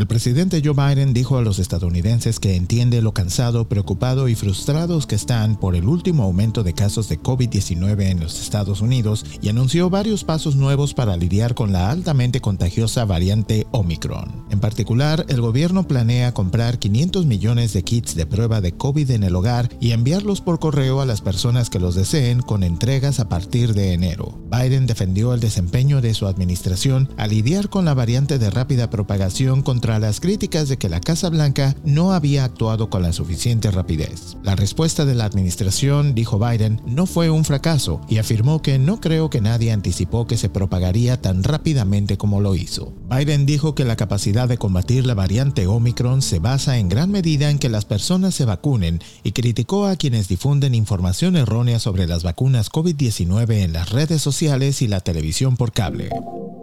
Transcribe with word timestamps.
El 0.00 0.06
presidente 0.06 0.62
Joe 0.64 0.72
Biden 0.72 1.12
dijo 1.12 1.36
a 1.36 1.42
los 1.42 1.58
estadounidenses 1.58 2.40
que 2.40 2.56
entiende 2.56 3.02
lo 3.02 3.12
cansado, 3.12 3.68
preocupado 3.68 4.28
y 4.28 4.34
frustrados 4.34 5.06
que 5.06 5.14
están 5.14 5.56
por 5.56 5.76
el 5.76 5.84
último 5.84 6.22
aumento 6.22 6.62
de 6.62 6.72
casos 6.72 7.10
de 7.10 7.20
COVID-19 7.20 8.04
en 8.04 8.18
los 8.18 8.40
Estados 8.40 8.80
Unidos 8.80 9.26
y 9.42 9.50
anunció 9.50 9.90
varios 9.90 10.24
pasos 10.24 10.56
nuevos 10.56 10.94
para 10.94 11.18
lidiar 11.18 11.54
con 11.54 11.72
la 11.72 11.90
altamente 11.90 12.40
contagiosa 12.40 13.04
variante 13.04 13.66
Omicron. 13.72 14.46
En 14.48 14.58
particular, 14.58 15.26
el 15.28 15.42
gobierno 15.42 15.86
planea 15.86 16.32
comprar 16.32 16.78
500 16.78 17.26
millones 17.26 17.74
de 17.74 17.82
kits 17.82 18.14
de 18.14 18.24
prueba 18.24 18.62
de 18.62 18.72
COVID 18.72 19.10
en 19.10 19.22
el 19.22 19.36
hogar 19.36 19.68
y 19.80 19.90
enviarlos 19.90 20.40
por 20.40 20.60
correo 20.60 21.02
a 21.02 21.04
las 21.04 21.20
personas 21.20 21.68
que 21.68 21.78
los 21.78 21.94
deseen 21.94 22.40
con 22.40 22.62
entregas 22.62 23.20
a 23.20 23.28
partir 23.28 23.74
de 23.74 23.92
enero. 23.92 24.38
Biden 24.50 24.86
defendió 24.86 25.34
el 25.34 25.40
desempeño 25.40 26.00
de 26.00 26.14
su 26.14 26.26
administración 26.26 27.10
a 27.18 27.26
lidiar 27.26 27.68
con 27.68 27.84
la 27.84 27.92
variante 27.92 28.38
de 28.38 28.48
rápida 28.48 28.88
propagación 28.88 29.60
con 29.60 29.80
contra 29.90 30.06
las 30.06 30.20
críticas 30.20 30.68
de 30.68 30.76
que 30.76 30.88
la 30.88 31.00
Casa 31.00 31.28
Blanca 31.30 31.74
no 31.84 32.12
había 32.12 32.44
actuado 32.44 32.90
con 32.90 33.02
la 33.02 33.12
suficiente 33.12 33.72
rapidez. 33.72 34.36
La 34.44 34.54
respuesta 34.54 35.04
de 35.04 35.16
la 35.16 35.24
administración, 35.24 36.14
dijo 36.14 36.38
Biden, 36.38 36.80
no 36.86 37.06
fue 37.06 37.28
un 37.28 37.44
fracaso 37.44 38.00
y 38.08 38.18
afirmó 38.18 38.62
que 38.62 38.78
no 38.78 39.00
creo 39.00 39.30
que 39.30 39.40
nadie 39.40 39.72
anticipó 39.72 40.28
que 40.28 40.36
se 40.36 40.48
propagaría 40.48 41.20
tan 41.20 41.42
rápidamente 41.42 42.16
como 42.16 42.40
lo 42.40 42.54
hizo. 42.54 42.92
Biden 43.10 43.46
dijo 43.46 43.74
que 43.74 43.84
la 43.84 43.96
capacidad 43.96 44.46
de 44.46 44.58
combatir 44.58 45.06
la 45.06 45.14
variante 45.14 45.66
Omicron 45.66 46.22
se 46.22 46.38
basa 46.38 46.78
en 46.78 46.88
gran 46.88 47.10
medida 47.10 47.50
en 47.50 47.58
que 47.58 47.68
las 47.68 47.84
personas 47.84 48.36
se 48.36 48.44
vacunen 48.44 49.00
y 49.24 49.32
criticó 49.32 49.86
a 49.86 49.96
quienes 49.96 50.28
difunden 50.28 50.76
información 50.76 51.36
errónea 51.36 51.80
sobre 51.80 52.06
las 52.06 52.22
vacunas 52.22 52.70
COVID-19 52.70 53.64
en 53.64 53.72
las 53.72 53.90
redes 53.90 54.22
sociales 54.22 54.82
y 54.82 54.86
la 54.86 55.00
televisión 55.00 55.56
por 55.56 55.72
cable. 55.72 56.10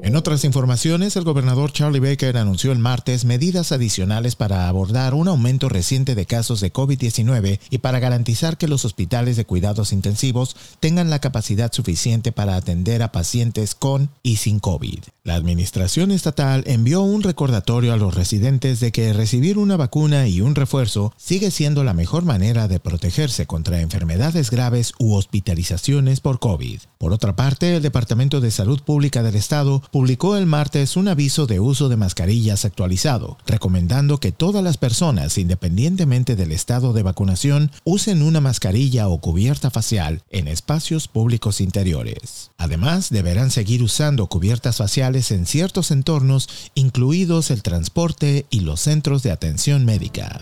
En 0.04 0.16
otras 0.16 0.44
informaciones, 0.44 1.16
el 1.16 1.24
gobernador 1.24 1.74
Charlie 1.74 2.00
Baker 2.00 2.38
anunció 2.38 2.72
el 2.72 2.80
martes 2.80 3.26
medidas 3.26 3.72
adicionales 3.72 4.36
para 4.36 4.70
abordar 4.70 5.14
un 5.14 5.28
aumento 5.28 5.70
reciente 5.70 6.14
de 6.14 6.26
casos 6.26 6.62
de 6.62 6.72
COVID-19 6.72 7.60
y 7.70 7.78
para 7.80 8.00
garantizar 8.00 8.58
que 8.58 8.68
los 8.68 8.86
hospitales 8.86 9.38
de 9.38 9.46
cuidados 9.46 9.92
intensivos 9.92 10.56
tengan 10.80 11.10
la 11.10 11.20
capacidad 11.20 11.74
suficiente 11.74 12.32
para 12.32 12.56
atender 12.56 13.02
a 13.02 13.12
pacientes 13.12 13.76
con 13.76 14.10
y 14.24 14.38
sin 14.38 14.60
COVID. 14.60 15.00
La 15.24 15.36
administración 15.36 16.12
estatal 16.12 16.64
envió 16.68 17.02
un 17.02 17.22
recordatorio 17.22 17.92
a 17.92 17.98
los 17.98 18.16
residentes 18.16 18.80
de 18.80 18.94
que 18.94 19.12
recibir 19.12 19.58
una 19.58 19.76
vacuna 19.76 20.28
y 20.28 20.40
un 20.42 20.56
refuerzo 20.56 21.12
sigue 21.18 21.52
siendo 21.52 21.84
la 21.84 21.94
mejor 21.94 22.24
manera 22.24 22.70
de 22.70 22.80
protegerse 22.80 23.46
contra 23.46 23.82
enfermedades 23.82 24.52
graves 24.52 24.94
u 25.00 25.16
hospitalizaciones 25.16 26.22
por 26.22 26.40
COVID. 26.40 26.80
Por 26.98 27.12
otra 27.12 27.36
parte, 27.36 27.76
el 27.76 27.82
Departamento 27.82 28.40
de 28.40 28.52
Salud 28.52 28.82
Pública 28.84 29.22
del 29.22 29.36
Estado 29.36 29.82
publicó 29.92 30.38
el 30.38 30.46
martes 30.46 30.98
un 30.98 31.08
aviso 31.08 31.48
de 31.48 31.60
uso 31.60 31.90
de 31.90 31.98
mascarillas 31.98 32.66
actualizado, 32.66 33.38
recomendando 33.46 34.20
que 34.20 34.32
todas 34.32 34.64
las 34.64 34.78
personas, 34.78 35.38
independientemente 35.38 36.36
del 36.36 36.52
estado 36.52 36.94
de 36.94 37.04
vacunación, 37.04 37.72
usen 37.84 38.22
una 38.22 38.42
mascarilla 38.42 39.08
o 39.08 39.20
cubierta 39.20 39.70
facial 39.70 40.24
en 40.30 40.48
espacios 40.48 41.08
públicos 41.08 41.62
interiores. 41.62 42.52
Además, 42.58 43.10
deberán 43.10 43.52
seguir 43.52 43.84
usando 43.84 44.28
cubiertas 44.28 44.78
faciales 44.78 45.32
en 45.32 45.46
ciertos 45.46 45.92
entornos, 45.92 46.50
incluidos 46.76 47.52
el 47.52 47.64
transporte 47.64 48.46
y 48.50 48.62
los 48.62 48.82
centros 48.82 49.24
de 49.24 49.32
atención 49.32 49.86
médica. 49.86 50.42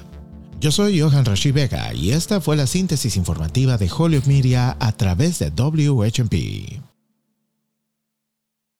Yo 0.61 0.71
soy 0.71 0.99
Johan 0.99 1.25
Rashi 1.25 1.51
Vega 1.51 1.93
y 1.93 2.11
esta 2.11 2.41
fue 2.41 2.55
la 2.55 2.65
síntesis 2.65 3.17
informativa 3.17 3.77
de 3.77 3.91
Hollywood 3.95 4.25
Media 4.25 4.77
a 4.79 4.91
través 4.93 5.39
de 5.39 5.51
WHMP. 5.51 6.81